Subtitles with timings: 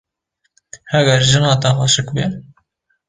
[0.91, 2.25] Heger jina te xweşik be.